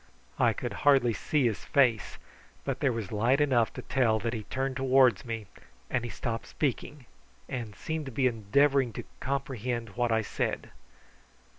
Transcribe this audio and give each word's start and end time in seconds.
I 0.39 0.53
could 0.53 0.73
hardly 0.81 1.13
see 1.13 1.45
his 1.45 1.63
face, 1.63 2.17
but 2.65 2.79
there 2.79 2.91
was 2.91 3.11
light 3.11 3.39
enough 3.39 3.71
to 3.73 3.83
tell 3.83 4.17
that 4.21 4.33
he 4.33 4.45
turned 4.45 4.75
towards 4.75 5.25
me, 5.25 5.45
and 5.91 6.03
he 6.03 6.09
stopped 6.09 6.47
speaking, 6.47 7.05
and 7.47 7.75
seemed 7.75 8.07
to 8.07 8.11
be 8.11 8.25
endeavouring 8.25 8.93
to 8.93 9.03
comprehend 9.19 9.89
what 9.89 10.11
I 10.11 10.23
said. 10.23 10.71